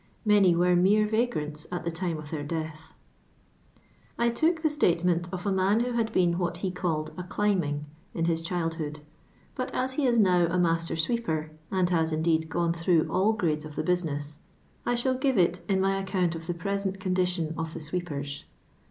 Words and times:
Many 0.25 0.55
were 0.55 0.73
nure 0.75 1.07
vagrants 1.07 1.67
at 1.71 1.85
the 1.85 1.91
tiiM 1.91 2.17
of 2.17 2.31
their 2.31 2.41
death, 2.41 2.95
I 4.17 4.29
took 4.31 4.63
the 4.63 4.69
statement 4.71 5.29
of 5.31 5.45
a 5.45 5.51
man 5.51 5.81
who 5.81 5.91
had 5.91 6.11
been 6.11 6.39
what 6.39 6.57
he 6.65 6.71
called 6.71 7.11
a 7.19 7.23
"climbing" 7.23 7.85
in 8.15 8.25
his 8.25 8.41
childhood, 8.41 9.01
but 9.53 9.69
as 9.75 9.97
be 9.97 10.05
is 10.05 10.17
now 10.17 10.47
a 10.47 10.57
master 10.57 10.95
sweeper, 10.95 11.51
and 11.69 11.91
has 11.91 12.11
indeed 12.11 12.49
gone 12.49 12.73
through 12.73 13.11
all 13.11 13.33
grades 13.33 13.63
of 13.63 13.75
the 13.75 13.83
business, 13.83 14.39
I 14.87 14.95
shall 14.95 15.13
give 15.13 15.37
it 15.37 15.59
in 15.69 15.79
my 15.79 15.95
account 15.99 16.33
of 16.33 16.47
the 16.47 16.55
present 16.55 16.99
condition 16.99 17.53
of 17.55 17.75
the 17.75 17.79
sweepers. 17.79 18.45